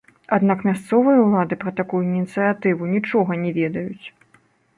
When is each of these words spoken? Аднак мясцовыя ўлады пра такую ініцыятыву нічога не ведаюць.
Аднак 0.35 0.63
мясцовыя 0.69 1.19
ўлады 1.25 1.59
пра 1.63 1.73
такую 1.81 2.01
ініцыятыву 2.07 2.91
нічога 2.95 3.31
не 3.45 3.51
ведаюць. 3.61 4.05